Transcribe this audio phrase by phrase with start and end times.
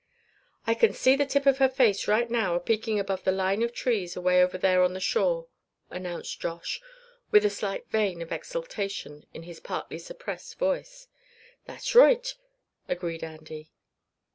[0.65, 3.71] "I c'n see the tip of her face right now, apeekin' above the line of
[3.71, 5.45] trees away over there on the shore,"
[5.91, 6.81] announced Josh,
[7.29, 11.07] with a slight vein of exultation in his partly suppressed voice.
[11.67, 12.33] "That's roight!"
[12.89, 13.69] agreed Andy.